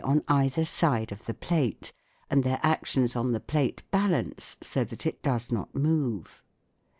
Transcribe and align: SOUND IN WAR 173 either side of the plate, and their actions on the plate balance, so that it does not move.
SOUND 0.03 0.09
IN 0.09 0.15
WAR 0.15 0.23
173 0.37 0.61
either 0.63 0.65
side 0.65 1.11
of 1.11 1.25
the 1.27 1.33
plate, 1.35 1.93
and 2.31 2.43
their 2.43 2.59
actions 2.63 3.15
on 3.15 3.33
the 3.33 3.39
plate 3.39 3.83
balance, 3.91 4.57
so 4.59 4.83
that 4.83 5.05
it 5.05 5.21
does 5.21 5.51
not 5.51 5.75
move. 5.75 6.41